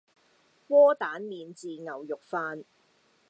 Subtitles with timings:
[0.69, 2.63] 窩蛋免治牛肉飯